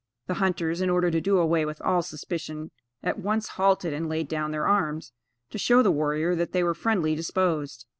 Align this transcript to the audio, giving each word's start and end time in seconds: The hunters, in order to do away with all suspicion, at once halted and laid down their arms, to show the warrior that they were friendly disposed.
The 0.25 0.33
hunters, 0.41 0.81
in 0.81 0.89
order 0.89 1.11
to 1.11 1.21
do 1.21 1.37
away 1.37 1.63
with 1.63 1.79
all 1.79 2.01
suspicion, 2.01 2.71
at 3.03 3.19
once 3.19 3.49
halted 3.49 3.93
and 3.93 4.09
laid 4.09 4.27
down 4.27 4.49
their 4.49 4.65
arms, 4.65 5.11
to 5.51 5.59
show 5.59 5.83
the 5.83 5.91
warrior 5.91 6.33
that 6.35 6.53
they 6.53 6.63
were 6.63 6.73
friendly 6.73 7.13
disposed. 7.13 7.85